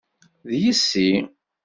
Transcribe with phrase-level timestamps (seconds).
[0.49, 1.11] D yessi!